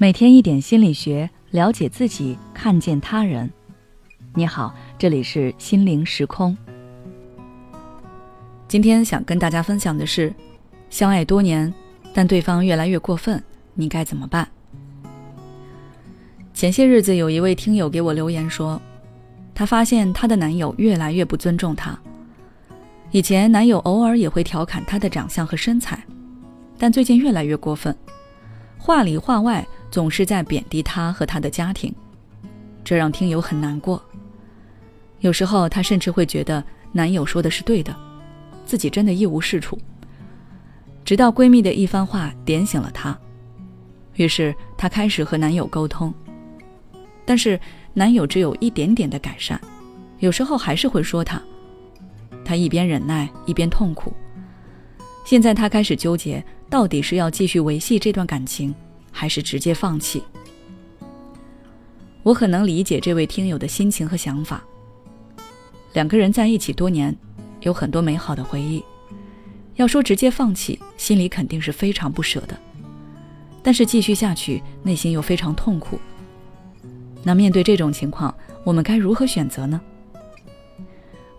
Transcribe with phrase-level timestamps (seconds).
[0.00, 3.50] 每天一点心理学，了解自己，看见他人。
[4.32, 6.56] 你好，这里是心灵时空。
[8.68, 10.32] 今天想跟大家分享的是，
[10.88, 11.74] 相爱多年，
[12.14, 13.42] 但对方越来越过分，
[13.74, 14.46] 你该怎么办？
[16.54, 18.80] 前些日子有一位听友给我留言说，
[19.52, 21.98] 她发现她的男友越来越不尊重她。
[23.10, 26.00] 以前男友偶尔也会调侃她的长相和身材，
[26.78, 27.92] 但最近越来越过分，
[28.78, 29.66] 话里话外。
[29.90, 31.94] 总是在贬低他和他的家庭，
[32.84, 34.02] 这让听友很难过。
[35.20, 37.94] 有时候她甚至会觉得男友说的是对的，
[38.64, 39.78] 自己真的一无是处。
[41.04, 43.18] 直到闺蜜的一番话点醒了她，
[44.14, 46.12] 于是她开始和男友沟通。
[47.24, 47.58] 但是
[47.94, 49.60] 男友只有一点点的改善，
[50.18, 51.42] 有时候还是会说她。
[52.44, 54.12] 她一边忍耐一边痛苦。
[55.24, 58.74] 现在她开始纠结，到底是要继续维系这段感情。
[59.18, 60.22] 还是直接放弃。
[62.22, 64.62] 我很能理解这位听友的心情和想法。
[65.92, 67.12] 两个人在一起多年，
[67.62, 68.80] 有很多美好的回忆。
[69.74, 72.56] 要说直接放弃，心里肯定是非常不舍的。
[73.60, 75.98] 但是继续下去，内心又非常痛苦。
[77.24, 78.32] 那面对这种情况，
[78.62, 79.80] 我们该如何选择呢？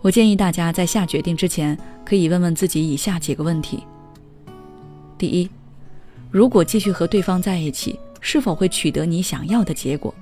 [0.02, 3.84] 我建议大家在下决定之前，可以问问自己以下几个问题：
[5.16, 5.48] 第一。
[6.30, 10.14] 如果继续和对方在一起，是否会取得你想要的结果？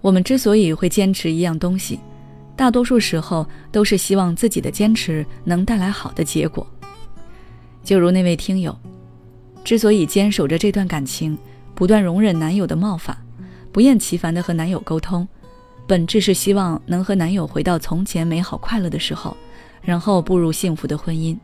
[0.00, 1.98] 我们之所以会坚持一样东西，
[2.54, 6.66] 大多数时候都是希望自己的坚持能带来好的结果。
[7.82, 8.76] 就如那位听友，
[9.64, 11.38] 之所以坚守着这段感情，
[11.74, 13.16] 不断容忍男友的冒犯，
[13.72, 15.26] 不厌其烦地和男友沟通，
[15.86, 19.34] 本质是希望能和男友回到从前美好快乐的时候，
[19.80, 21.34] 然后步入幸福的婚姻。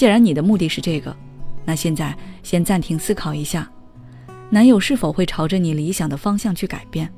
[0.00, 1.14] 既然你的目的是这个，
[1.62, 3.70] 那现在先暂停思考一下，
[4.48, 7.12] 男友是否会朝着你理想的方向去改变？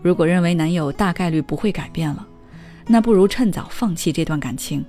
[0.00, 2.24] 如果认为男友大概率不会改变了，
[2.86, 4.84] 那不如趁早放弃这段感情。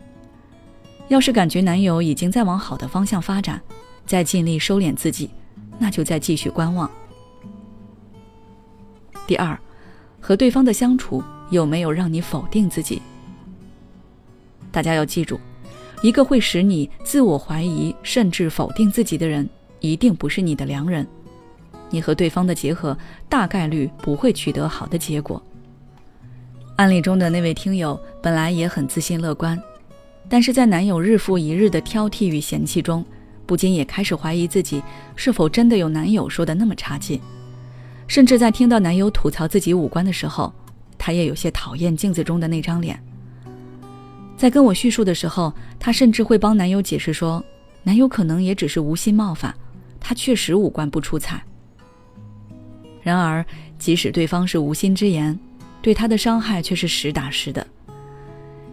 [1.07, 3.59] 要是感觉男友已经在往好的方向发展，
[4.06, 5.31] 再尽力收敛自己，
[5.79, 6.88] 那就再继续观望。
[9.25, 9.59] 第二，
[10.22, 13.02] 和对方的相处有没有让你否定自己？
[14.72, 15.40] 大家要记住。
[16.05, 19.49] 一个会使你自我怀疑甚至否定自己的人，
[19.79, 21.03] 一定不是你的良人。
[21.89, 22.95] 你和对方的结合
[23.27, 25.41] 大概率不会取得好的结果。
[26.75, 29.59] 案例中的那位听友本来也很自信乐观，
[30.29, 33.03] 但是在男友日复一日的挑剔与嫌弃中，
[33.47, 34.83] 不禁也开始怀疑自己
[35.16, 37.19] 是否真的有男友说的那么差劲。
[38.05, 40.53] 甚至在听到男友吐槽自己五官的时候，
[40.99, 43.03] 她也有些讨厌镜子中的那张脸。
[44.45, 47.44] 在跟我叙述的时候，她甚至会帮男友解释说，
[47.81, 49.51] 男友可能也只是无心冒犯，
[50.00, 51.44] 他确实五官不出彩。
[53.01, 53.44] 然而，
[53.79, 55.35] 即使对方是无心之言，
[55.81, 57.66] 对她的伤害却是实打实的。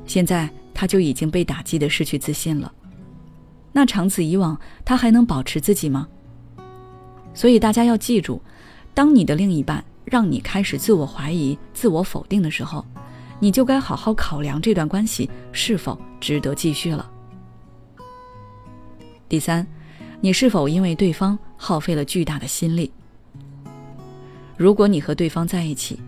[0.05, 2.71] 现在，她就已经被打击的失去自信了。
[3.73, 6.07] 那长此以往，她还能保持自己吗？
[7.33, 8.43] 所以，大家要记住，
[8.93, 12.85] 当你的另一半让你开始自我怀疑、自我否定的时候。
[13.43, 17.11] 你就该好好考量这段关系是否值得继续了。
[19.29, 19.67] 第三，
[20.21, 22.93] 你是否因为对方耗费了巨大的心力？
[24.57, 25.99] 如果你和对方在一起，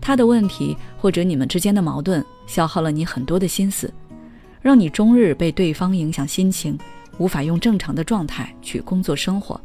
[0.00, 3.92] 他的问题或者你们之间的矛盾消耗了你很多的心思，
[4.62, 6.78] 让你终日被对方影响心情，
[7.18, 9.60] 无法用正常的状态去工作生活，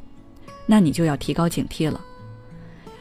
[0.65, 2.01] 那你就要提高警惕了。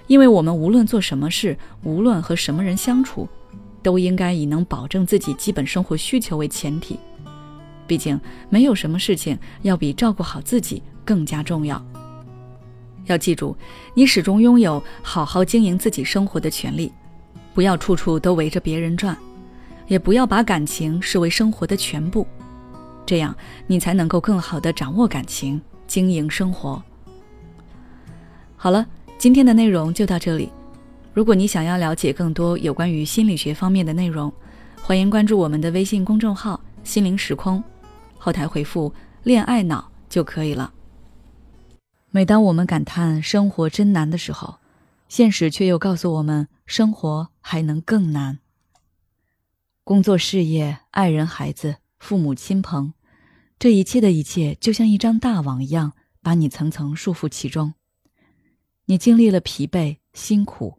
[0.09, 3.27] 因为我们无论做什么事，无论和什么人相处。
[3.83, 6.99] 都应该以能保证自己基本生活需求为前提，
[7.87, 8.19] 毕竟
[8.49, 11.85] 没有什么事情要比照顾好自己更加重要。
[13.07, 13.57] 要记住，
[13.95, 16.93] 你始终拥有好好经营自己生活的权利，
[17.55, 19.17] 不要处处都围着别人转，
[19.89, 22.27] 也不要把感情视为生活的全部，
[23.05, 23.35] 这样
[23.67, 26.81] 你才能够更好的掌握感情，经营生活。
[28.57, 28.87] 好了，
[29.19, 30.51] 今天的内容就到这里。
[31.21, 34.33] 如果你想要了解更多有关于心理学方面的内容，
[34.81, 37.63] 欢迎关注我们的微信公众号“心灵时空”，
[38.17, 38.91] 后台回复
[39.23, 40.73] “恋爱脑”就可以了。
[42.11, 44.61] 每当我们感叹生活真难的时候，
[45.11, 48.39] 现实却又告诉我们，生活还能更难。
[49.85, 52.95] 工作、事业、爱人、孩子、父母亲朋，
[53.59, 55.93] 这一切的一切，就像一张大网一样，
[56.23, 57.75] 把你层层束缚其中。
[58.87, 60.79] 你经历了疲惫、辛苦。